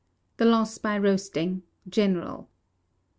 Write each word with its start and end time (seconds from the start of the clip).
The 0.37 0.45
Loss 0.45 0.79
by 0.79 0.97
Roasting 0.97 1.61
(General). 1.87 2.49